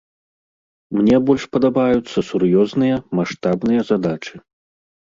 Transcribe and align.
Мне 0.99 1.19
больш 1.27 1.43
падабаюцца 1.59 2.19
сур'ёзныя, 2.31 2.95
маштабныя 3.23 3.81
задачы. 3.95 4.35